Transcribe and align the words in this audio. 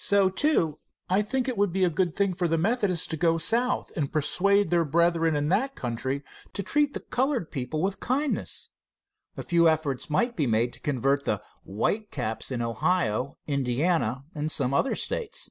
So, 0.00 0.28
too, 0.28 0.80
I 1.08 1.22
think 1.22 1.46
it 1.46 1.56
would 1.56 1.72
be 1.72 1.84
a 1.84 1.88
good 1.88 2.16
thing 2.16 2.34
for 2.34 2.48
the 2.48 2.58
Methodists 2.58 3.06
to 3.06 3.16
go 3.16 3.38
South 3.38 3.92
and 3.94 4.10
persuade 4.10 4.70
their 4.70 4.84
brethren 4.84 5.36
in 5.36 5.50
that 5.50 5.76
country 5.76 6.24
to 6.54 6.64
treat 6.64 6.94
the 6.94 6.98
colored 7.00 7.52
people 7.52 7.80
with 7.80 8.00
kindness. 8.00 8.70
A 9.36 9.42
few 9.44 9.68
efforts 9.68 10.10
might 10.10 10.34
be 10.34 10.48
made 10.48 10.72
to 10.72 10.80
convert 10.80 11.24
the 11.24 11.40
"White 11.62 12.10
caps" 12.10 12.50
in 12.50 12.60
Ohio, 12.60 13.38
Indiana 13.46 14.24
and 14.34 14.50
some 14.50 14.74
other 14.74 14.96
States. 14.96 15.48